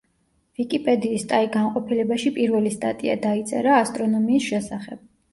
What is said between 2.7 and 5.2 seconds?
სტატია დაიწერა ასტრონომიის შესახებ.